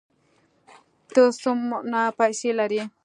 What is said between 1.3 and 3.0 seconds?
څونه پېسې لرې؟